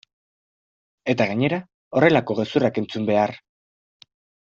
Eta 1.13 1.27
gainera 1.33 1.61
horrelako 2.01 2.39
gezurrak 2.43 2.83
entzun 2.85 3.11
behar! 3.15 3.39